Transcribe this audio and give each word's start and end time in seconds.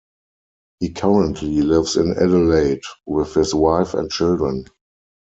He 0.79 0.89
currently 0.93 1.61
lives 1.61 1.95
in 1.95 2.13
Adelaide 2.17 2.81
with 3.05 3.35
his 3.35 3.53
wife 3.53 3.93
and 3.93 4.09
children. 4.09 4.65